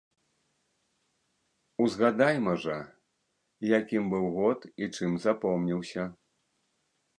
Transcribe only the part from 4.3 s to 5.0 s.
год і